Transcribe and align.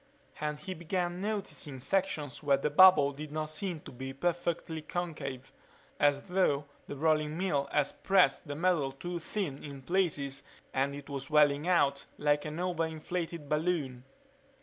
And 0.39 0.59
he 0.59 0.73
began 0.73 1.21
noticing 1.21 1.77
sections 1.77 2.41
where 2.41 2.57
the 2.57 2.71
bubble 2.71 3.11
did 3.13 3.31
not 3.31 3.51
seem 3.51 3.81
to 3.81 3.91
be 3.91 4.13
perfectly 4.13 4.81
concave, 4.81 5.51
as 5.99 6.23
though 6.23 6.65
the 6.87 6.95
rolling 6.95 7.37
mill 7.37 7.69
had 7.71 7.91
pressed 8.01 8.47
the 8.47 8.55
metal 8.55 8.93
too 8.93 9.19
thin 9.19 9.63
in 9.63 9.83
places 9.83 10.41
and 10.73 10.95
it 10.95 11.07
was 11.07 11.25
swelling 11.25 11.67
out 11.67 12.07
like 12.17 12.45
an 12.45 12.59
over 12.59 12.87
inflated 12.87 13.47
balloon. 13.47 14.03